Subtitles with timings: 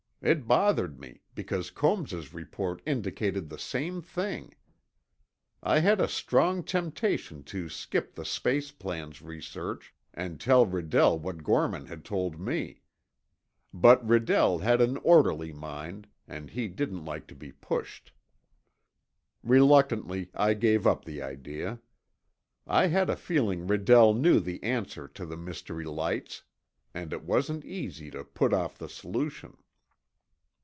[0.23, 4.53] It bothered me, because Combs's report indicated the same thing.
[5.63, 11.41] I had a strong temptation to skip the space plans research and tell Redell what
[11.43, 12.81] Gorman had told me.
[13.73, 18.11] But Redell had an orderly mind, and he didn't like to be pushed.
[19.41, 21.79] Reluctantly, I gave up the idea.
[22.67, 26.43] I had a feeling Redell knew the answer to the mystery lights,
[26.93, 29.57] and it wasn't easy to put off the solution.